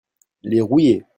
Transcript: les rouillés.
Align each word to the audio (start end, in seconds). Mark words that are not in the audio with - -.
les 0.43 0.61
rouillés. 0.61 1.03